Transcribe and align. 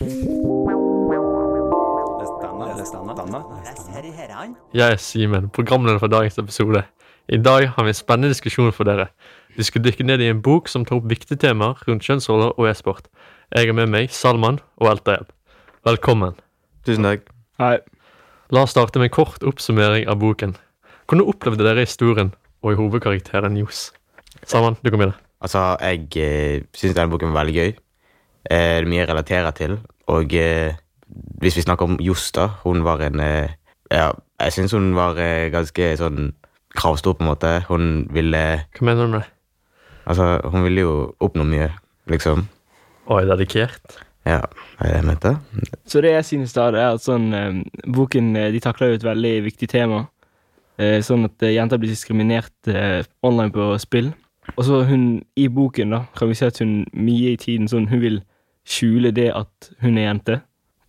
Jeg 0.00 0.08
er 4.92 4.96
Simen, 4.96 5.50
programleder 5.52 5.98
for 6.00 6.08
dagens 6.08 6.38
episode. 6.38 6.82
I 7.28 7.36
dag 7.36 7.68
har 7.68 7.84
vi 7.84 7.92
en 7.92 7.94
spennende 7.98 8.30
diskusjon 8.32 8.72
for 8.72 8.88
dere. 8.88 9.06
Vi 9.56 9.62
skal 9.62 9.84
dykke 9.84 10.06
ned 10.08 10.24
i 10.24 10.30
en 10.32 10.40
bok 10.40 10.72
som 10.72 10.86
tar 10.88 10.96
opp 10.96 11.10
viktige 11.10 11.36
temaer 11.42 11.76
rundt 11.84 12.06
kjønnsroller 12.08 12.56
og 12.56 12.70
e-sport. 12.70 13.12
Jeg 13.52 13.68
har 13.68 13.76
med 13.76 13.92
meg 13.92 14.08
Salman 14.08 14.62
og 14.80 14.88
Eltaeb. 14.94 15.28
Velkommen. 15.84 16.32
Tusen 16.88 17.04
takk. 17.04 17.28
Hei. 17.60 17.76
La 18.56 18.64
oss 18.64 18.72
starte 18.72 19.04
med 19.04 19.10
en 19.10 19.16
kort 19.18 19.44
oppsummering 19.44 20.08
av 20.08 20.16
boken. 20.24 20.56
Hvordan 21.12 21.28
opplevde 21.28 21.68
dere 21.68 21.84
historien 21.84 22.32
og 22.64 22.72
i 22.72 22.80
hovedkarakteren 22.80 23.60
Johs? 23.60 23.92
Salman, 24.48 24.80
du 24.80 24.88
kan 24.88 24.96
begynne. 24.96 25.20
Altså, 25.44 25.76
jeg 25.84 26.08
eh, 26.16 26.64
syns 26.72 26.96
denne 26.96 27.12
boken 27.12 27.36
var 27.36 27.44
veldig 27.44 27.60
gøy. 27.60 27.76
Eh, 28.48 28.76
det 28.80 28.84
er 28.84 28.88
mye 28.88 29.02
jeg 29.02 29.10
relaterer 29.10 29.50
til. 29.56 29.80
Og 30.10 30.34
eh, 30.34 30.76
hvis 31.40 31.56
vi 31.58 31.64
snakker 31.64 31.88
om 31.88 31.98
Josta, 32.02 32.48
hun 32.64 32.84
var 32.86 33.02
en 33.06 33.22
eh, 33.24 33.56
Ja, 33.90 34.12
jeg 34.40 34.54
syns 34.54 34.74
hun 34.76 34.92
var 34.94 35.18
eh, 35.18 35.50
ganske 35.50 35.94
sånn 35.98 36.32
kravstor, 36.78 37.16
på 37.18 37.24
en 37.24 37.30
måte. 37.32 37.56
Hun 37.66 38.06
ville 38.14 38.42
Hva 38.76 38.86
mener 38.86 39.06
du 39.06 39.16
med 39.16 39.24
det? 39.24 39.30
Altså, 40.10 40.38
hun 40.50 40.64
ville 40.64 40.84
jo 40.84 40.92
oppnå 41.22 41.44
mye, 41.46 41.68
liksom. 42.10 42.46
Oi, 43.10 43.24
dedikert. 43.26 43.98
Ja, 44.26 44.40
jeg 44.80 44.86
er 44.86 44.86
det 44.86 44.96
jeg 44.96 45.06
mente? 45.08 45.30
Så 45.86 46.00
det 46.04 46.12
jeg 46.12 46.24
synes 46.28 46.52
da, 46.52 46.70
det 46.70 46.80
er 46.80 46.96
at 46.96 47.04
sånn 47.04 47.28
eh, 47.34 47.60
Boken 47.88 48.34
eh, 48.36 48.50
de 48.54 48.62
takler 48.62 48.92
jo 48.92 49.00
et 49.00 49.06
veldig 49.06 49.34
viktig 49.46 49.68
tema. 49.70 50.04
Eh, 50.80 50.98
sånn 51.04 51.26
at 51.28 51.42
eh, 51.44 51.54
jenter 51.56 51.80
blir 51.80 51.92
diskriminert 51.92 52.70
eh, 52.70 53.00
online 53.26 53.52
på 53.54 53.72
spill. 53.82 54.12
Og 54.56 54.64
så 54.66 54.82
hun 54.88 55.22
i 55.38 55.46
boken, 55.52 55.94
da, 55.94 56.04
kan 56.16 56.30
vi 56.30 56.36
se 56.38 56.48
at 56.48 56.60
hun 56.62 56.84
mye 56.96 57.34
i 57.34 57.38
tiden 57.38 57.68
sånn 57.70 57.86
Hun 57.90 58.00
vil 58.02 58.16
skjule 58.70 59.10
det 59.14 59.30
at 59.34 59.70
hun 59.82 59.98
er 59.98 60.08
jente. 60.08 60.40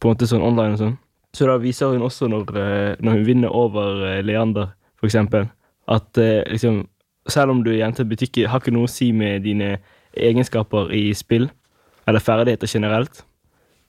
På 0.01 0.09
en 0.09 0.15
måte 0.15 0.29
sånn 0.29 0.45
online 0.45 0.77
og 0.77 0.81
sånn. 0.81 0.99
Så 1.33 1.47
da 1.47 1.55
viser 1.61 1.93
hun 1.93 2.03
også 2.03 2.27
når, 2.31 2.53
eh, 2.59 2.95
når 2.99 3.17
hun 3.17 3.25
vinner 3.27 3.55
over 3.55 4.03
eh, 4.07 4.21
Leander, 4.25 4.73
for 4.99 5.07
eksempel, 5.07 5.49
at 5.87 6.17
eh, 6.17 6.43
liksom 6.51 6.87
Selv 7.29 7.51
om 7.51 7.59
du 7.61 7.69
er 7.69 7.83
jente, 7.83 8.01
betyr 8.01 8.25
ikke, 8.25 8.47
har 8.49 8.59
ikke 8.59 8.71
noe 8.73 8.87
å 8.87 8.89
si 8.89 9.11
med 9.13 9.43
dine 9.45 9.75
egenskaper 10.17 10.89
i 10.89 11.11
spill, 11.13 11.43
eller 12.09 12.19
ferdigheter 12.19 12.65
generelt. 12.65 13.19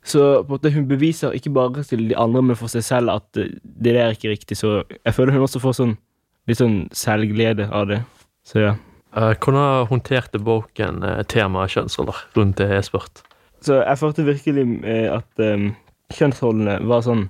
Så 0.05 0.21
på 0.21 0.51
en 0.51 0.51
måte 0.53 0.73
hun 0.75 0.85
beviser 0.85 1.33
ikke 1.33 1.55
bare 1.57 1.81
til 1.89 2.05
de 2.11 2.19
andre, 2.21 2.43
men 2.45 2.59
for 2.61 2.69
seg 2.69 2.85
selv 2.85 3.15
at 3.15 3.25
det 3.33 3.49
der 3.89 4.03
er 4.03 4.13
ikke 4.13 4.35
riktig. 4.35 4.59
Så 4.61 4.83
jeg 4.93 5.17
føler 5.17 5.33
hun 5.33 5.47
også 5.47 5.63
får 5.65 5.79
sånn 5.81 5.97
litt 6.45 6.61
sånn 6.61 6.77
selvglede 6.93 7.71
av 7.73 7.89
det. 7.89 8.03
Så 8.45 8.67
ja. 8.67 8.77
Hvordan 9.17 9.89
håndterte 9.89 10.37
boken 10.45 11.01
temaet 11.33 11.73
kjønnsroller 11.73 12.21
rundt 12.37 12.61
e-sport? 12.69 13.25
Så 13.63 13.79
jeg 13.83 13.99
følte 13.99 14.27
virkelig 14.27 14.65
eh, 14.85 15.09
at 15.13 15.43
um, 15.43 15.71
kjønnsrollene 16.13 16.81
var 16.89 17.05
sånn 17.07 17.29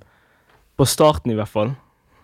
På 0.80 0.86
starten, 0.88 1.32
i 1.32 1.36
hvert 1.36 1.52
fall. 1.52 1.74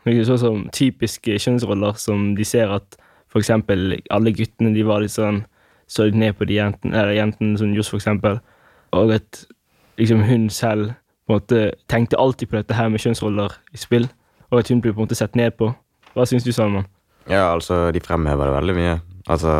Sånn 0.08 0.40
som 0.40 0.62
typiske 0.72 1.36
kjønnsroller 1.36 1.98
som 2.00 2.32
de 2.38 2.44
ser 2.48 2.72
at 2.72 2.96
for 3.28 3.42
eksempel 3.42 3.98
alle 4.14 4.32
guttene 4.32 4.72
de 4.72 4.86
var 4.88 5.02
litt 5.04 5.12
sånn 5.12 5.42
Så 5.84 6.06
litt 6.08 6.16
ned 6.16 6.38
på 6.38 6.48
de 6.48 6.56
jentene, 6.56 6.96
eller 6.96 7.16
jentene 7.16 7.58
som 7.60 7.74
Johs, 7.76 7.90
for 7.92 8.00
eksempel. 8.00 8.40
Og 8.96 9.12
at 9.18 9.44
liksom 10.00 10.24
hun 10.28 10.48
selv 10.52 10.94
på 11.28 11.34
en 11.34 11.40
måte 11.40 11.60
tenkte 11.88 12.16
alltid 12.20 12.48
på 12.48 12.56
dette 12.56 12.76
her 12.76 12.88
med 12.88 13.00
kjønnsroller 13.00 13.56
i 13.72 13.80
spill. 13.80 14.08
Og 14.50 14.60
at 14.60 14.68
hun 14.72 14.80
ble 14.80 14.92
på 14.92 15.00
en 15.00 15.06
måte 15.06 15.16
sett 15.16 15.36
ned 15.36 15.56
på. 15.60 15.70
Hva 16.14 16.24
syns 16.28 16.44
du, 16.44 16.52
Salman? 16.52 16.86
Ja, 17.28 17.52
altså, 17.52 17.90
de 17.92 18.00
fremhever 18.00 18.48
det 18.48 18.54
veldig 18.54 18.76
mye. 18.76 18.94
Altså, 19.28 19.56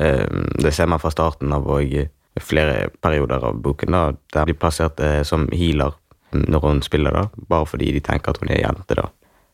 eh, 0.00 0.24
det 0.60 0.72
ser 0.76 0.88
man 0.92 1.00
fra 1.00 1.12
starten 1.12 1.52
av 1.52 1.68
og 1.68 1.94
flere 2.40 2.88
perioder 3.02 3.44
av 3.44 3.58
boken, 3.64 3.92
da, 3.92 4.02
der 4.32 4.48
de 4.48 4.54
plassert 4.56 5.00
eh, 5.04 5.20
som 5.28 5.48
healer 5.52 5.92
når 6.32 6.64
hun 6.64 6.80
spiller, 6.84 7.12
da, 7.12 7.26
bare 7.48 7.68
fordi 7.68 7.90
de 7.92 8.00
tenker 8.00 8.32
at 8.32 8.40
hun 8.40 8.52
er 8.54 8.62
jente, 8.62 8.96
da. 8.96 9.10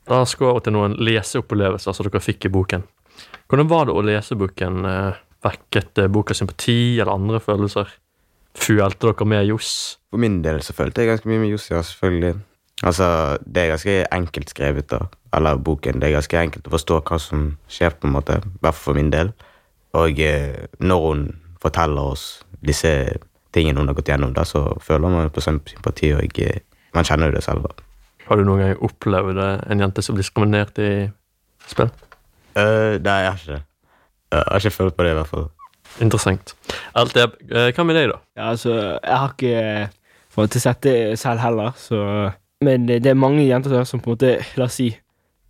Da 0.09 0.23
skal 0.25 0.47
vi 0.47 0.51
over 0.53 0.63
til 0.65 0.77
noen 0.77 0.95
leseopplevelser 1.03 1.97
som 1.97 2.07
dere 2.07 2.23
fikk 2.23 2.47
i 2.47 2.53
boken. 2.55 2.85
Hvordan 3.51 3.69
var 3.69 3.89
det 3.89 3.97
å 3.99 4.05
lese 4.07 4.39
boken? 4.39 4.85
Eh, 4.89 5.25
Vekket 5.39 6.01
boka 6.11 6.35
sympati 6.35 6.99
eller 6.99 7.13
andre 7.13 7.39
følelser? 7.39 7.91
Følte 8.59 9.07
dere 9.07 9.27
med 9.31 9.47
Johs? 9.47 9.99
For 10.11 10.19
min 10.19 10.41
del 10.43 10.59
så 10.67 10.75
følte 10.75 11.05
jeg 11.05 11.13
ganske 11.13 11.31
mye 11.31 11.43
med 11.45 11.53
Johs, 11.53 11.69
ja, 11.71 11.83
selvfølgelig. 11.87 12.41
Altså, 12.87 13.39
det 13.47 13.63
er 13.63 13.73
ganske 13.73 13.95
enkelt 14.15 14.51
skrevet, 14.51 14.89
da. 14.91 15.05
Eller 15.35 15.59
boken. 15.63 16.01
Det 16.01 16.09
er 16.09 16.17
ganske 16.19 16.41
enkelt 16.41 16.67
å 16.67 16.75
forstå 16.75 16.99
hva 17.07 17.19
som 17.23 17.45
skjer, 17.71 17.95
på 17.99 18.09
en 18.09 18.15
måte. 18.17 18.39
I 18.39 18.63
hvert 18.63 18.75
fall 18.79 18.93
for 18.93 18.99
min 18.99 19.13
del. 19.15 19.33
Og 19.99 20.19
eh, 20.23 20.67
når 20.83 21.07
hun 21.07 21.25
forteller 21.63 22.15
oss 22.15 22.27
disse 22.65 22.93
tingene 23.55 23.81
hun 23.81 23.91
har 23.91 23.97
gått 23.99 24.11
gjennom, 24.13 24.33
da, 24.37 24.45
så 24.49 24.65
føler 24.85 25.13
man 25.13 25.31
på 25.33 25.43
sånn 25.45 25.61
sympati, 25.69 26.13
og 26.17 26.39
jeg, 26.39 26.65
man 26.97 27.07
kjenner 27.07 27.31
jo 27.31 27.39
det 27.39 27.45
selv, 27.47 27.69
da. 27.69 27.87
Har 28.29 28.37
du 28.37 28.45
noen 28.45 28.61
gang 28.61 28.83
opplevd 28.85 29.41
eh, 29.41 29.61
en 29.73 29.85
jente 29.85 30.05
som 30.05 30.17
blir 30.17 30.27
diskriminert 30.27 30.81
i 30.85 30.91
spill? 31.69 31.89
Uh, 32.59 32.99
nei, 33.01 33.21
jeg 33.23 33.31
har 33.31 33.39
ikke 33.39 33.55
det. 33.55 33.63
Jeg 34.29 34.43
har 34.45 34.61
ikke 34.61 34.75
følt 34.75 34.97
på 34.97 35.07
det, 35.07 35.15
i 35.15 35.17
hvert 35.17 35.31
fall. 35.31 35.47
Interessant. 36.05 36.53
Alteb, 36.99 37.39
eh, 37.49 37.71
hva 37.73 37.87
med 37.89 37.97
deg, 37.97 38.11
da? 38.13 38.19
Ja, 38.37 38.51
altså, 38.53 38.75
jeg 38.75 39.23
har 39.23 39.33
ikke 39.33 39.89
fått 40.35 40.53
til 40.55 40.65
sett 40.65 40.83
det 40.85 40.99
selv 41.21 41.41
heller, 41.43 41.73
så 41.81 42.31
Men 42.61 42.89
det, 42.89 43.05
det 43.05 43.13
er 43.13 43.15
mange 43.15 43.47
jenter 43.47 43.85
som 43.87 44.01
på 44.03 44.11
en 44.11 44.17
måte, 44.17 44.33
la 44.59 44.67
oss 44.67 44.81
si, 44.81 44.89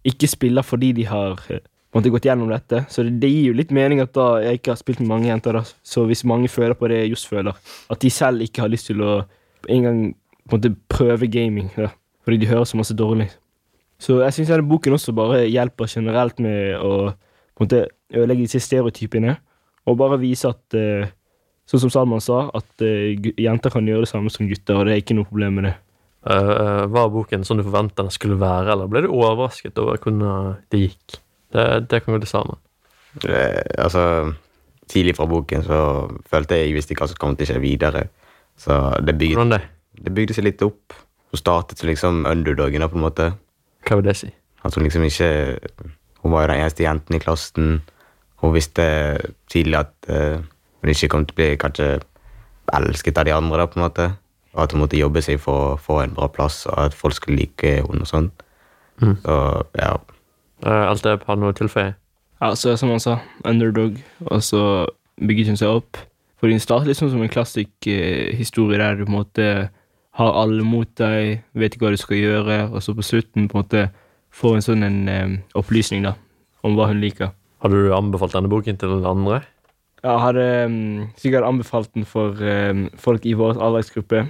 ikke 0.05 0.29
spiller 0.29 0.63
fordi 0.63 0.93
de 0.93 1.07
har 1.09 1.41
en 1.97 2.03
måte 2.03 2.13
gått 2.13 2.27
gjennom 2.29 2.51
dette. 2.53 2.83
Så 2.93 3.03
det, 3.07 3.15
det 3.23 3.31
gir 3.33 3.51
jo 3.51 3.57
litt 3.57 3.73
mening 3.73 4.03
at 4.05 4.13
da 4.17 4.29
jeg 4.45 4.61
ikke 4.61 4.75
har 4.75 4.81
spilt 4.81 5.01
med 5.01 5.09
mange 5.09 5.31
jenter, 5.31 5.57
da. 5.57 5.65
Så 5.65 6.05
hvis 6.09 6.27
mange 6.29 6.51
føler 6.53 6.77
på 6.77 6.91
det 6.93 7.07
Johs 7.09 7.25
føler, 7.29 7.57
at 7.89 8.03
de 8.05 8.11
selv 8.13 8.45
ikke 8.45 8.65
har 8.65 8.73
lyst 8.73 8.91
til 8.91 9.01
å 9.05 9.23
engang 9.73 10.11
på 10.49 10.57
en 10.57 10.61
måte 10.61 10.75
prøve 10.93 11.31
gaming, 11.33 11.71
da. 11.77 11.91
Fordi 12.29 12.43
de 12.43 12.51
hører 12.51 12.69
så 12.69 12.77
masse 12.77 12.97
dårlig. 12.97 13.31
Så 13.99 14.21
jeg 14.21 14.37
syns 14.37 14.53
denne 14.53 14.69
boken 14.69 14.95
også 14.95 15.15
bare 15.17 15.47
hjelper 15.49 15.89
generelt 15.91 16.39
med 16.45 16.77
å 16.77 16.93
på 17.59 17.65
en 17.65 17.67
måte 17.67 17.87
ødelegge 18.15 18.45
disse 18.45 18.61
stereotypene. 18.63 19.35
Og 19.89 19.97
bare 19.99 20.21
vise 20.21 20.51
at 20.53 20.77
eh, 20.77 21.09
Sånn 21.69 21.83
som 21.83 21.91
Salman 21.93 22.23
sa, 22.25 22.47
at 22.57 22.81
eh, 22.81 23.19
jenter 23.37 23.69
kan 23.69 23.85
gjøre 23.85 24.07
det 24.07 24.09
samme 24.09 24.31
som 24.33 24.47
gutter, 24.49 24.79
og 24.79 24.87
det 24.89 24.95
er 24.95 25.03
ikke 25.03 25.19
noe 25.19 25.29
problem 25.29 25.59
med 25.59 25.67
det. 25.69 25.75
Uh, 26.25 26.89
var 26.89 27.11
boken 27.13 27.45
sånn 27.45 27.61
du 27.61 27.65
forventa 27.67 28.07
den 28.07 28.15
skulle 28.15 28.39
være, 28.41 28.73
eller 28.73 28.89
ble 28.89 29.03
du 29.05 29.11
overrasket 29.13 29.77
over 29.81 30.01
hvordan 30.01 30.57
det 30.73 30.81
gikk? 30.81 31.19
Det, 31.53 31.65
det 31.91 32.03
kan 32.05 32.15
gå 32.15 32.21
til 32.23 32.31
sammen. 32.31 32.61
Det, 33.23 33.41
altså, 33.79 34.33
tidlig 34.89 35.17
fra 35.17 35.27
boken 35.27 35.65
så 35.65 35.81
følte 36.31 36.59
jeg 36.59 36.69
jeg 36.69 36.77
visste 36.77 36.97
hva 36.99 37.09
som 37.09 37.21
kom 37.21 37.37
til 37.37 37.49
å 37.49 37.53
skje 37.53 37.63
videre. 37.63 38.07
Så 38.59 38.75
det 39.05 39.15
bygde, 39.19 39.39
Hvordan 39.39 39.55
det? 39.55 39.63
det 40.05 40.15
bygde 40.15 40.37
seg 40.37 40.49
litt 40.49 40.65
opp. 40.67 40.97
Hun 41.31 41.41
startet 41.41 41.79
som 41.79 41.89
liksom 41.89 42.27
underdogen, 42.27 42.89
på 42.89 42.99
en 42.99 43.05
måte. 43.05 43.31
Hva 43.87 43.99
vil 43.99 44.09
det 44.09 44.17
si? 44.19 44.31
At 44.65 44.75
hun 44.75 44.85
liksom 44.85 45.05
ikke 45.07 45.59
Hun 46.19 46.33
var 46.33 46.43
jo 46.43 46.49
den 46.51 46.61
eneste 46.61 46.83
jenten 46.83 47.15
i 47.15 47.21
klassen. 47.23 47.83
Hun 48.43 48.55
visste 48.55 48.85
tidlig 49.47 49.79
at 49.79 49.93
uh, 50.11 50.43
hun 50.83 50.91
ikke 50.91 51.09
kom 51.13 51.27
til 51.27 51.37
å 51.37 51.39
bli 51.39 51.47
kanskje 51.63 51.87
elsket 52.75 53.21
av 53.21 53.29
de 53.29 53.35
andre, 53.37 53.61
da, 53.61 53.67
på 53.71 53.79
en 53.79 53.85
måte. 53.85 54.07
Og 54.57 54.65
at 54.65 54.75
hun 54.75 54.83
måtte 54.83 54.99
jobbe 54.99 55.23
seg 55.23 55.39
for 55.41 55.63
å 55.69 55.77
få 55.79 56.01
en 56.03 56.17
bra 56.17 56.27
plass, 56.27 56.65
og 56.67 56.75
at 56.89 56.97
folk 56.97 57.15
skulle 57.15 57.39
like 57.39 57.77
henne 57.79 58.03
og 58.03 58.11
sånn. 58.11 58.33
Mm. 58.99 59.15
Så 59.23 59.37
ja. 59.79 59.93
Uh, 60.67 60.91
Alteb, 60.91 61.25
har 61.27 61.39
du 61.39 61.45
noe 61.45 61.55
å 61.55 61.59
tilføye? 61.59 61.95
Ja, 62.39 62.53
så 62.55 62.77
som 62.79 62.93
han 62.93 63.03
sa, 63.03 63.19
underdog, 63.47 63.99
og 64.27 64.43
så 64.47 64.63
bygget 65.19 65.51
hun 65.53 65.59
seg 65.59 65.81
opp. 65.81 65.99
For 66.39 66.51
hun 66.51 66.63
startet 66.63 66.93
liksom 66.93 67.11
som 67.11 67.23
en 67.23 67.33
klassisk 67.33 67.89
eh, 67.91 68.31
historie 68.39 68.79
der 68.79 68.95
du 68.95 69.05
på 69.05 69.11
en 69.11 69.19
måte 69.19 69.47
har 70.19 70.37
alle 70.39 70.63
mot 70.67 70.91
deg, 70.99 71.43
vet 71.59 71.75
ikke 71.75 71.89
hva 71.89 71.95
du 71.95 71.99
skal 71.99 72.21
gjøre, 72.21 72.59
og 72.71 72.83
så 72.83 72.95
på 72.95 73.07
slutten 73.07 73.49
på 73.51 73.59
en 73.59 73.65
måte 73.65 73.85
får 74.35 74.57
en 74.57 74.67
sånn 74.67 74.87
en 74.87 74.99
eh, 75.11 75.37
opplysning 75.59 76.07
da, 76.07 76.15
om 76.67 76.79
hva 76.79 76.89
hun 76.91 77.03
liker. 77.03 77.33
Hadde 77.63 77.79
du 77.83 77.95
anbefalt 77.95 78.37
denne 78.37 78.51
boken 78.51 78.79
til 78.79 78.95
den 78.95 79.07
andre? 79.07 79.43
Jeg 80.05 80.23
hadde 80.23 80.45
um, 80.71 81.07
sikkert 81.19 81.47
anbefalt 81.47 81.91
den 81.97 82.05
for 82.07 82.39
um, 82.39 82.85
folk 83.03 83.25
i 83.27 83.35
vår 83.35 83.59
aldersgruppe, 83.59 84.29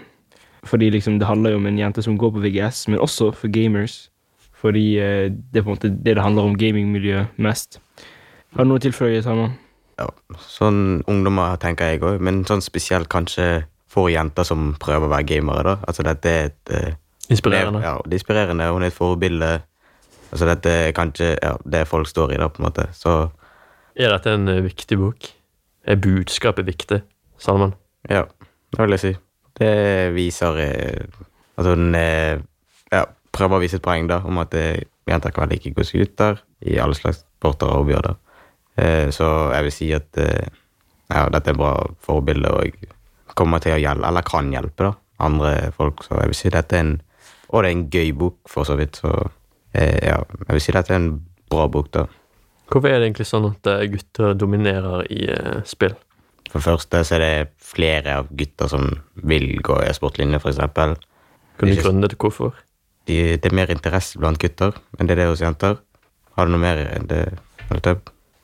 fordi 0.64 0.88
liksom 0.94 1.18
det 1.20 1.28
handler 1.28 1.52
jo 1.52 1.60
om 1.60 1.68
en 1.68 1.80
jente 1.80 2.04
som 2.04 2.16
går 2.20 2.32
på 2.32 2.44
VGS, 2.46 2.86
men 2.88 3.04
også 3.04 3.34
for 3.36 3.52
gamers, 3.52 4.06
fordi 4.58 4.84
eh, 4.98 5.28
det 5.30 5.60
er 5.60 5.64
på 5.64 5.72
en 5.72 5.76
måte 5.76 5.90
det 5.94 6.16
det 6.18 6.24
handler 6.24 6.50
om 6.50 6.58
gamingmiljøet 6.58 7.38
mest. 7.38 7.80
Har 8.56 8.64
du 8.64 8.72
noe 8.72 8.80
å 8.80 8.84
tilføye, 8.84 9.22
Salman? 9.22 9.56
ja. 9.98 10.06
Sånn 10.46 11.02
ungdommer 11.10 11.58
tenker 11.62 11.92
jeg 11.92 12.02
òg, 12.06 12.22
men 12.22 12.44
sånn 12.48 12.62
spesielt 12.64 13.10
kanskje 13.12 13.66
for 13.90 14.10
jenter 14.12 14.46
som 14.46 14.74
prøver 14.80 15.08
å 15.08 15.12
være 15.12 15.26
gamere, 15.26 15.64
da. 15.66 15.76
Altså 15.88 16.04
dette 16.06 16.32
er 16.32 16.50
et 16.52 16.74
Uh, 16.78 16.94
Inspirerende. 17.28 17.80
Ja, 17.84 17.98
det 18.04 18.14
er 18.16 18.20
inspirerende. 18.22 18.70
Hun 18.72 18.82
er 18.82 18.88
et 18.88 18.96
forbilde. 18.96 19.48
Altså 20.32 20.46
dette 20.48 20.72
er 20.72 20.94
kanskje 20.96 21.34
ja, 21.36 21.50
det 21.64 21.82
folk 21.88 22.08
står 22.08 22.32
i, 22.32 22.38
da, 22.40 22.48
på 22.48 22.62
en 22.62 22.68
måte. 22.68 22.86
Så 22.96 23.28
Er 23.96 24.14
dette 24.14 24.32
en 24.32 24.48
uh, 24.48 24.62
viktig 24.64 24.96
bok? 25.00 25.28
Er 25.84 26.00
budskapet 26.00 26.66
viktig? 26.68 27.02
Salman? 27.38 27.74
ja, 28.08 28.24
det 28.72 28.80
vil 28.80 28.96
jeg 28.96 29.02
si. 29.02 29.12
Det 29.60 29.72
viser 30.14 30.60
uh, 30.62 31.24
At 31.58 31.66
hun 31.66 31.94
eh, 31.98 32.40
ja, 32.92 33.04
prøver 33.38 33.58
å 33.58 33.62
vise 33.62 33.78
et 33.78 33.84
poeng 33.84 34.08
da, 34.10 34.20
om 34.26 34.40
at 34.42 34.54
eh, 34.58 34.84
jenter 35.08 35.34
kan 35.34 35.46
være 35.46 35.56
like 35.56 35.72
gode 35.74 35.88
som 35.88 36.00
gutter 36.02 36.40
i 36.66 36.78
alle 36.82 36.96
slags 36.98 37.22
sporter 37.38 37.70
og 37.70 37.82
hobbyer. 37.82 38.08
Eh, 38.78 39.08
så 39.14 39.28
jeg 39.54 39.66
vil 39.66 39.74
si 39.74 39.90
at 39.96 40.20
eh, 40.22 40.48
ja, 41.08 41.26
dette 41.32 41.52
er 41.52 41.58
bra 41.58 41.72
forbilde 42.04 42.52
og 42.52 42.88
kommer 43.38 43.62
til 43.62 43.76
å 43.76 43.80
hjelpe, 43.80 44.06
eller 44.08 44.26
kan 44.26 44.50
hjelpe, 44.52 44.88
da, 44.90 44.94
andre 45.24 45.52
folk, 45.76 46.02
så 46.06 46.18
jeg 46.22 46.32
vil 46.32 46.40
si 46.40 46.54
dette 46.54 46.76
er 46.76 46.86
en 46.86 46.96
Og 47.48 47.62
det 47.64 47.68
er 47.68 47.72
en 47.72 47.86
gøy 47.88 48.10
bok, 48.12 48.36
for 48.44 48.68
så 48.68 48.74
vidt, 48.76 48.98
så 49.00 49.08
eh, 49.72 49.96
ja, 50.04 50.18
jeg 50.20 50.52
vil 50.52 50.60
si 50.60 50.72
dette 50.76 50.92
er 50.92 50.98
en 51.00 51.12
bra 51.48 51.64
bok, 51.72 51.86
da. 51.94 52.02
Hvorfor 52.68 52.90
er 52.90 53.00
det 53.00 53.06
egentlig 53.06 53.24
sånn 53.24 53.46
at 53.48 53.70
eh, 53.72 53.86
gutter 53.88 54.34
dominerer 54.36 55.06
i 55.08 55.22
spill? 55.64 55.94
For 56.50 56.60
det 56.60 56.66
første 56.66 57.00
så 57.08 57.16
er 57.16 57.24
det 57.24 57.48
flere 57.64 58.18
av 58.20 58.28
gutter 58.36 58.68
som 58.68 58.90
vil 59.28 59.62
gå 59.64 59.80
e-sportlinje, 59.86 60.42
for 60.44 60.52
eksempel. 60.52 60.98
Kan 61.56 61.72
du 61.72 61.80
grunne 61.80 62.12
til 62.12 62.20
hvorfor? 62.20 62.52
De, 63.08 63.18
det 63.40 63.48
er 63.48 63.56
mer 63.56 63.72
interesse 63.72 64.20
blant 64.20 64.40
gutter 64.40 64.76
enn 64.98 65.08
det 65.08 65.16
er 65.16 65.22
det 65.22 65.30
hos 65.30 65.42
jenter. 65.42 65.78
Har 66.36 66.46
du 66.46 66.54
noe 66.54 66.62
mer 66.62 66.80
enn 66.92 67.08
det? 67.10 67.22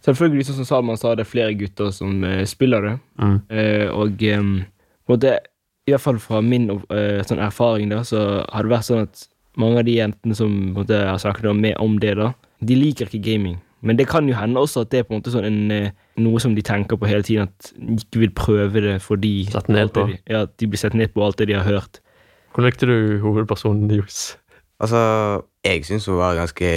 Selvfølgelig, 0.05 0.49
sånn 0.49 0.61
som 0.61 0.69
Salman 0.69 0.99
sa, 1.01 1.15
det 1.17 1.25
er 1.25 1.31
flere 1.31 1.57
gutter 1.57 1.93
som 1.95 2.25
uh, 2.27 2.43
spiller 2.49 2.89
det. 2.89 2.95
Mm. 3.21 3.37
Uh, 3.49 3.87
og 3.95 4.25
um, 4.37 4.57
på 5.09 5.19
i 5.85 5.93
hvert 5.93 6.01
fall 6.01 6.19
fra 6.21 6.41
min 6.45 6.67
uh, 6.73 7.21
sånn 7.29 7.43
erfaring, 7.45 7.93
da, 7.93 8.01
så 8.09 8.43
har 8.49 8.65
det 8.65 8.73
vært 8.73 8.89
sånn 8.89 9.05
at 9.05 9.27
mange 9.61 9.81
av 9.83 9.87
de 9.87 9.99
jentene 9.99 10.37
som 10.37 10.53
måtte, 10.75 10.99
har 11.09 11.21
snakket 11.21 11.53
med 11.57 11.77
om 11.81 11.99
det, 12.03 12.17
da, 12.21 12.33
de 12.65 12.77
liker 12.79 13.09
ikke 13.09 13.25
gaming. 13.25 13.59
Men 13.85 13.99
det 14.01 14.07
kan 14.09 14.29
jo 14.29 14.37
hende 14.37 14.61
også 14.65 14.87
at 14.87 14.93
det 14.95 15.03
er 15.03 15.09
på 15.09 15.13
en 15.13 15.21
måte 15.21 15.33
sånn 15.35 15.45
en, 15.45 15.91
noe 16.25 16.41
som 16.41 16.55
de 16.57 16.65
tenker 16.65 16.97
på 16.97 17.09
hele 17.09 17.25
tiden, 17.27 17.51
at 17.53 17.75
de 17.77 17.99
ikke 18.01 18.23
vil 18.23 18.33
prøve 18.33 18.81
det 18.81 18.95
fordi 19.05 19.35
Sett 19.53 19.69
ned 19.69 19.93
på? 19.93 20.07
De, 20.09 20.17
ja, 20.33 20.47
de 20.49 20.69
blir 20.73 20.81
sett 20.81 20.97
ned 20.97 21.13
på 21.13 21.25
alt 21.25 21.37
det 21.41 21.51
de 21.53 21.59
har 21.59 21.69
hørt. 21.69 22.01
Hvordan 22.55 22.71
likte 22.71 22.89
du 22.89 22.97
hovedpersonen 23.21 23.93
Jus? 23.93 24.39
Altså, 24.83 25.01
jeg 25.65 25.85
syns 25.87 26.07
hun 26.11 26.19
var 26.19 26.35
ganske 26.35 26.69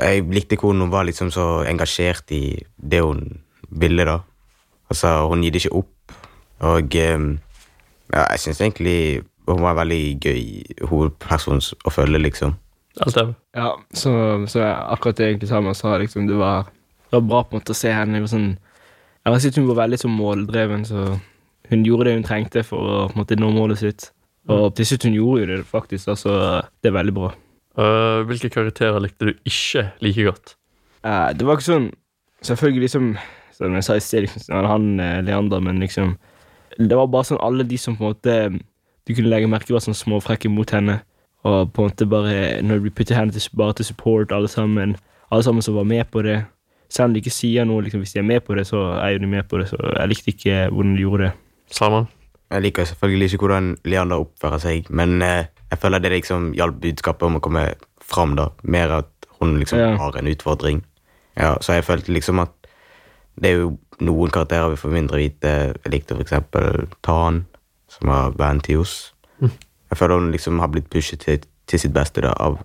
Jeg 0.00 0.22
likte 0.32 0.56
hvordan 0.56 0.80
hun 0.80 0.92
var 0.92 1.04
liksom 1.04 1.30
så 1.30 1.62
engasjert 1.68 2.30
i 2.32 2.56
det 2.90 3.02
hun 3.04 3.40
ville, 3.68 4.04
da. 4.04 4.18
Altså, 4.90 5.28
hun 5.28 5.42
gir 5.44 5.52
det 5.52 5.64
ikke 5.64 5.76
opp. 5.82 6.14
Og 6.60 6.96
um, 7.14 7.38
ja, 8.12 8.24
jeg 8.32 8.40
syns 8.40 8.60
egentlig 8.60 9.22
hun 9.48 9.62
var 9.62 9.74
en 9.74 9.80
veldig 9.82 10.04
gøy 10.24 10.42
hovedperson 10.88 11.60
å 11.84 11.92
følge, 11.92 12.18
liksom. 12.22 12.54
Alt 13.04 13.16
det. 13.16 13.26
Ja, 13.56 13.70
så, 13.94 14.12
så 14.50 14.64
akkurat 14.64 15.18
det 15.18 15.26
egentlig 15.26 15.50
sammen 15.50 15.74
sa, 15.74 15.96
liksom, 15.98 16.26
det 16.26 16.38
var, 16.38 16.70
det 17.10 17.18
var 17.18 17.26
bra 17.26 17.42
på 17.42 17.54
en 17.54 17.60
måte 17.60 17.74
å 17.74 17.78
se 17.78 17.92
henne. 17.94 18.22
Sånn, 18.30 18.54
jeg 19.26 19.42
si 19.42 19.52
at 19.52 19.60
hun 19.60 19.68
var 19.70 19.82
veldig 19.84 20.00
så 20.00 20.10
måldreven, 20.10 20.86
så 20.88 21.06
hun 21.70 21.84
gjorde 21.86 22.08
det 22.08 22.16
hun 22.18 22.26
trengte 22.26 22.64
for 22.66 22.80
å 22.80 23.04
på 23.10 23.14
en 23.14 23.22
måte, 23.22 23.38
nå 23.38 23.52
målet 23.54 23.82
sitt. 23.82 24.10
Og 24.48 24.74
til 24.76 24.86
slutt 24.86 25.04
hun 25.04 25.14
gjorde 25.14 25.40
jo 25.42 25.50
det 25.50 25.66
faktisk, 25.68 26.04
så 26.04 26.10
altså, 26.10 26.32
det 26.82 26.90
er 26.90 26.96
veldig 26.96 27.14
bra. 27.14 27.34
Uh, 27.78 28.22
hvilke 28.26 28.48
karakterer 28.50 28.98
likte 29.00 29.30
du 29.30 29.34
ikke 29.46 29.90
like 30.00 30.24
godt? 30.24 30.56
Uh, 31.04 31.30
det 31.36 31.46
var 31.46 31.56
ikke 31.56 31.68
sånn 31.70 31.92
Selvfølgelig, 32.42 32.80
liksom 32.82 33.12
Som 33.54 33.76
jeg 33.76 33.84
sa 33.84 33.94
i 33.94 34.02
sted, 34.02 34.24
liksom, 34.24 34.64
han 34.66 34.88
Leander, 35.26 35.60
men 35.60 35.78
liksom 35.80 36.16
det 36.78 36.96
var 36.96 37.10
bare 37.12 37.26
sånn 37.28 37.40
alle 37.44 37.64
de 37.66 37.76
som 37.80 37.96
på 37.98 38.04
en 38.04 38.12
måte 38.14 38.34
du 39.08 39.14
kunne 39.16 39.30
legge 39.32 39.48
merke 39.50 39.74
var 39.74 39.82
sånn 39.84 39.96
småfrekke 39.96 40.50
mot 40.52 40.70
henne. 40.70 41.00
Og 41.48 41.72
på 41.72 41.82
en 41.82 41.88
måte 41.88 42.06
bare 42.06 42.60
Når 42.62 42.82
du 42.84 42.90
putter 42.92 43.16
henne 43.16 43.32
til, 43.32 43.42
bare 43.56 43.72
til 43.72 43.88
support, 43.88 44.32
alle 44.32 44.48
sammen 44.48 44.96
Alle 45.32 45.42
sammen 45.42 45.64
som 45.64 45.74
var 45.74 45.88
med 45.88 46.04
på 46.12 46.22
det. 46.22 46.42
Selv 46.90 47.08
om 47.08 47.14
de 47.14 47.22
ikke 47.22 47.32
sier 47.32 47.64
noe, 47.64 47.84
liksom, 47.86 48.02
hvis 48.02 48.12
de 48.12 48.18
er 48.18 48.26
med 48.26 48.40
på 48.42 48.54
det, 48.58 48.66
så 48.66 48.80
er 48.98 49.14
jo 49.14 49.20
de 49.22 49.28
med 49.30 49.46
på 49.48 49.60
det. 49.60 49.68
Så 49.70 49.78
jeg 49.78 50.10
likte 50.10 50.32
ikke 50.34 50.56
hvordan 50.74 50.96
de 50.96 51.04
gjorde 51.04 51.28
det. 51.28 51.32
Salman? 51.70 52.08
Jeg 52.50 52.62
liker 52.62 52.84
selvfølgelig 52.84 53.32
ikke 53.32 53.44
hvordan 53.44 53.76
Leander 53.84 54.24
oppfører 54.24 54.58
seg, 54.58 54.88
men 54.90 55.22
eh, 55.22 55.46
jeg 55.70 55.78
føler 55.78 56.02
det 56.02 56.10
liksom 56.10 56.50
hjalp 56.58 56.80
budskapet 56.82 57.28
om 57.28 57.38
å 57.38 57.42
komme 57.44 57.66
fram, 58.02 58.34
da. 58.38 58.48
Mer 58.62 58.96
at 59.00 59.28
hun 59.38 59.58
liksom 59.60 59.78
ja. 59.78 59.92
har 60.00 60.18
en 60.18 60.30
utfordring. 60.30 60.82
Ja, 61.38 61.54
så 61.62 61.78
jeg 61.78 61.86
følte 61.86 62.12
liksom 62.12 62.42
at 62.42 62.52
det 63.40 63.52
er 63.52 63.62
jo 63.62 63.70
noen 64.02 64.32
karakterer 64.34 64.72
vi 64.72 64.80
får 64.80 64.94
mindre 64.96 65.20
vite. 65.20 65.52
Jeg 65.76 65.92
likte 65.94 66.18
eksempel 66.20 66.88
Tan, 67.06 67.44
som 67.88 68.10
var 68.10 68.34
vennen 68.38 68.64
til 68.66 68.82
oss. 68.82 69.14
Mm. 69.38 69.54
Jeg 69.90 69.98
føler 69.98 70.20
hun 70.20 70.34
liksom 70.34 70.58
har 70.62 70.72
blitt 70.74 70.90
pushet 70.90 71.22
til, 71.24 71.46
til 71.70 71.82
sitt 71.82 71.94
beste 71.94 72.24
da, 72.24 72.34
av 72.36 72.58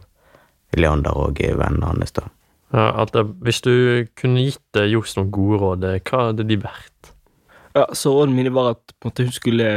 Leander 0.76 1.16
og 1.16 1.40
vennene 1.40 1.94
hans. 1.94 2.12
da. 2.12 2.26
Ja, 2.74 3.06
hvis 3.46 3.62
du 3.62 4.06
kunne 4.18 4.44
gitt 4.44 4.82
Johs 4.90 5.16
noen 5.16 5.32
gode 5.32 5.62
råd, 5.62 5.86
hva 6.10 6.26
hadde 6.30 6.48
de 6.50 6.58
vært? 6.60 7.15
Ja, 7.76 7.86
så 7.94 8.14
Rådene 8.16 8.38
mine 8.38 8.54
var 8.56 8.74
at 8.76 8.94
på 8.96 9.10
en 9.10 9.12
måte, 9.12 9.28
hun 9.28 9.36
skulle 9.36 9.70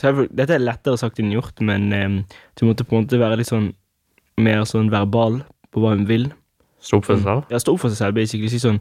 Dette 0.00 0.54
er 0.54 0.62
lettere 0.62 0.96
sagt 0.96 1.18
enn 1.20 1.32
gjort, 1.34 1.58
men 1.60 1.90
eh, 1.92 2.38
du 2.56 2.62
måtte 2.64 2.86
på 2.88 2.96
en 2.96 3.04
måte 3.04 3.18
være 3.20 3.40
litt 3.40 3.50
sånn 3.50 3.72
mer 4.40 4.62
sånn 4.64 4.88
verbal 4.88 5.42
på 5.74 5.82
hva 5.82 5.92
hun 5.92 6.06
vil. 6.08 6.30
Stå 6.80 7.00
opp 7.00 7.10
for 7.10 7.18
seg 7.18 7.26
selv? 7.26 7.50
Ja, 7.52 7.60
stå 7.60 7.74
opp 7.74 7.82
for 7.82 7.92
seg 7.92 8.00
selv, 8.00 8.16
basically. 8.16 8.48
Si 8.48 8.62
sånn 8.62 8.80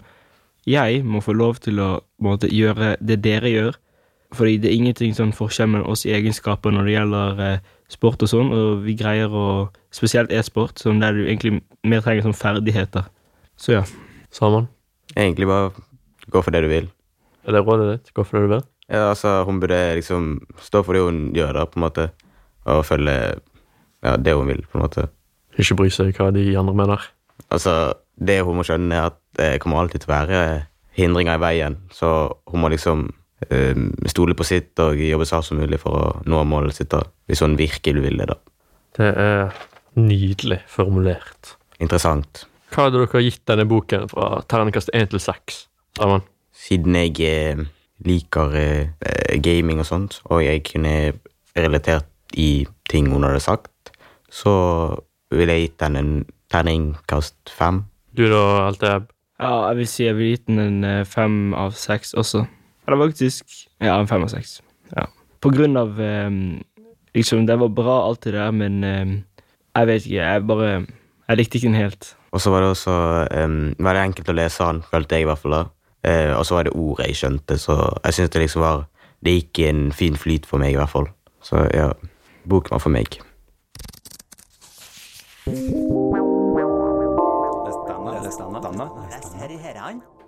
jeg 0.69 1.03
må 1.03 1.19
få 1.23 1.33
lov 1.35 1.59
til 1.63 1.81
å 1.81 1.89
måte, 2.23 2.47
gjøre 2.51 2.93
det 3.01 3.19
dere 3.25 3.51
gjør. 3.51 3.79
Fordi 4.37 4.59
det 4.61 4.69
er 4.69 4.77
ingenting 4.77 5.15
sånn 5.17 5.33
forskjell 5.33 5.71
mellom 5.73 5.89
oss 5.89 6.05
i 6.05 6.13
egenskaper 6.13 6.73
når 6.73 6.85
det 6.85 6.93
gjelder 6.93 7.43
eh, 7.45 7.69
sport 7.89 8.23
og 8.23 8.29
sånn, 8.29 8.51
og 8.53 8.83
vi 8.85 8.95
greier 8.99 9.33
å 9.33 9.49
Spesielt 9.89 10.29
e-sport, 10.29 10.77
sånn 10.77 10.99
der 11.01 11.15
du 11.17 11.23
egentlig 11.23 11.63
mer 11.81 12.03
trenger 12.05 12.27
sånn 12.27 12.35
ferdigheter. 12.37 13.07
Så 13.57 13.73
ja. 13.73 13.79
Sammen? 14.29 14.67
Egentlig 15.15 15.47
bare 15.49 15.71
gå 16.29 16.43
for 16.45 16.53
det 16.53 16.61
du 16.61 16.69
vil. 16.69 16.91
Er 17.49 17.57
det 17.57 17.65
rådet 17.65 17.87
ditt? 17.89 18.11
Hvorfor 18.13 18.37
er 18.37 18.45
det 18.45 18.51
vil? 18.53 18.65
Ja, 18.89 19.07
altså, 19.09 19.43
hun 19.45 19.59
burde 19.61 19.77
liksom 19.97 20.27
stå 20.61 20.83
for 20.85 20.93
det 20.93 21.01
hun 21.01 21.21
gjør, 21.33 21.55
da, 21.57 21.65
på 21.69 21.79
en 21.79 21.85
måte, 21.85 22.09
og 22.69 22.83
følge 22.85 23.15
ja, 24.05 24.17
det 24.17 24.35
hun 24.37 24.49
vil, 24.49 24.61
på 24.69 24.77
en 24.77 24.85
måte. 24.85 25.07
Ikke 25.57 25.77
bry 25.81 25.89
seg 25.93 26.13
hva 26.17 26.29
de 26.33 26.45
andre 26.57 26.75
mener? 26.77 27.05
Altså, 27.49 27.95
det 28.21 28.41
hun 28.45 28.59
må 28.59 28.65
skjønne, 28.67 28.93
er 28.93 29.09
at 29.09 29.17
det 29.39 29.55
kommer 29.63 29.81
alltid 29.81 30.03
til 30.03 30.11
å 30.11 30.15
være 30.15 30.41
hindringer 30.97 31.39
i 31.39 31.43
veien. 31.43 31.79
Så 31.93 32.11
hun 32.49 32.63
må 32.63 32.69
liksom 32.73 33.07
øh, 33.49 33.81
stole 34.11 34.37
på 34.37 34.47
sitt 34.47 34.77
og 34.83 35.01
jobbe 35.01 35.27
så 35.27 35.39
hardt 35.39 35.49
som 35.49 35.61
mulig 35.61 35.81
for 35.81 35.97
å 35.97 36.05
nå 36.29 36.43
målet 36.49 36.77
sitt, 36.77 36.91
da, 36.93 37.01
hvis 37.29 37.41
hun 37.45 37.57
virkelig 37.59 38.05
vil 38.05 38.21
det. 38.21 38.29
da. 38.29 38.39
Det 38.99 39.11
er 39.25 39.61
nydelig 39.97 40.61
formulert. 40.69 41.55
Interessant. 41.81 42.45
Hva 42.69 42.85
hadde 42.85 43.01
dere 43.01 43.23
gitt 43.25 43.41
denne 43.49 43.65
boken 43.69 44.09
fra 44.11 44.43
terningkast 44.49 44.91
1 44.93 45.13
til 45.13 45.23
6? 45.23 45.63
Sammen? 45.97 46.25
Siden 46.59 46.95
jeg 46.97 47.15
eh, 47.23 47.61
liker 48.05 48.55
eh, 48.59 49.37
gaming 49.43 49.79
og 49.79 49.87
sånt, 49.87 50.19
og 50.27 50.43
jeg 50.43 50.63
kunne 50.67 51.13
relatert 51.57 52.09
i 52.37 52.67
ting 52.89 53.09
hun 53.11 53.23
hadde 53.23 53.39
sagt, 53.43 53.93
så 54.29 54.53
ville 55.31 55.55
jeg 55.55 55.69
gitt 55.69 55.79
den 55.85 55.97
en 55.99 56.11
terningkast 56.51 57.53
fem. 57.53 57.83
Du 58.17 58.25
da, 58.29 58.67
Alteb? 58.67 59.09
Ja, 59.39 59.69
jeg 59.69 59.79
vil 59.79 59.87
si 59.87 60.03
jeg 60.03 60.17
ville 60.17 60.35
gitt 60.35 60.47
den 60.49 60.59
en 60.59 60.83
eh, 60.83 61.05
fem 61.07 61.53
av 61.57 61.77
seks 61.79 62.13
også. 62.17 62.43
Eller 62.87 63.05
faktisk 63.05 63.45
Ja, 63.79 63.99
en 63.99 64.09
fem 64.09 64.25
av 64.25 64.31
seks. 64.33 64.59
Ja. 64.95 65.05
På 65.39 65.51
grunn 65.53 65.77
av 65.77 65.99
um, 65.99 66.59
Liksom, 67.15 67.45
det 67.49 67.55
var 67.57 67.71
bra, 67.73 67.95
alt 68.05 68.23
det 68.23 68.35
der, 68.35 68.51
men 68.53 68.83
um, 68.83 69.13
jeg 69.75 69.87
vet 69.89 70.05
ikke. 70.05 70.17
Jeg 70.21 70.47
bare 70.47 70.69
Jeg 71.29 71.37
likte 71.37 71.57
ikke 71.57 71.67
den 71.67 71.77
helt. 71.77 72.09
Og 72.31 72.41
så 72.41 72.51
var 72.53 72.61
det 72.61 72.69
også 72.69 72.95
um, 73.45 73.59
veldig 73.77 74.03
enkelt 74.03 74.29
å 74.29 74.35
lese 74.37 74.65
den, 74.65 74.81
følte 74.91 75.17
jeg 75.17 75.25
i 75.25 75.29
hvert 75.29 75.41
fall. 75.41 75.55
da. 75.55 75.63
Uh, 76.07 76.37
og 76.37 76.45
så 76.45 76.55
var 76.55 76.63
det 76.63 76.75
ordet 76.75 77.09
jeg 77.09 77.19
skjønte, 77.19 77.57
så 77.59 77.75
jeg 78.05 78.15
syns 78.15 78.29
det 78.31 78.41
liksom 78.45 78.61
var 78.63 78.85
Det 79.19 79.33
gikk 79.35 79.59
en 79.67 79.91
fin 79.91 80.15
flyt 80.15 80.45
for 80.47 80.57
meg, 80.61 80.71
i 80.71 80.77
hvert 80.79 80.89
fall. 80.89 81.09
Så 81.43 81.65
ja, 81.75 81.89
boken 82.47 82.71
var 82.71 82.79
for 82.79 82.89
meg. 82.89 83.19
Les 88.23 88.37
denne. 88.39 88.87
Les 89.11 89.27
denne. 89.75 90.18